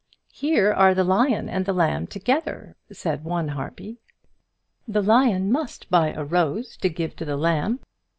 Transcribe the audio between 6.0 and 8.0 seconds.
a rose to give to the lamb.